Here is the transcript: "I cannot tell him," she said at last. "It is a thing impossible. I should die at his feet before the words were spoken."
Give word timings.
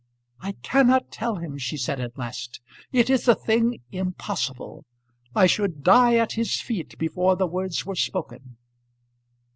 "I 0.39 0.53
cannot 0.63 1.11
tell 1.11 1.35
him," 1.35 1.59
she 1.59 1.77
said 1.77 1.99
at 2.01 2.17
last. 2.17 2.59
"It 2.91 3.07
is 3.07 3.27
a 3.27 3.35
thing 3.35 3.81
impossible. 3.91 4.83
I 5.35 5.45
should 5.45 5.83
die 5.83 6.15
at 6.15 6.31
his 6.31 6.59
feet 6.59 6.97
before 6.97 7.35
the 7.35 7.45
words 7.45 7.85
were 7.85 7.93
spoken." 7.93 8.57